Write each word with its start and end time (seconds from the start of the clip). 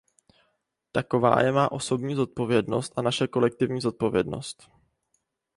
Taková 0.91 1.41
je 1.41 1.51
má 1.51 1.71
osobní 1.71 2.15
zodpovědnost 2.15 2.93
a 2.95 3.01
naše 3.01 3.27
kolektivní 3.27 3.81
zodpovědnost. 3.81 4.71